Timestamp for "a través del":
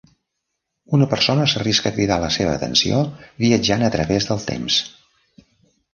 3.89-4.43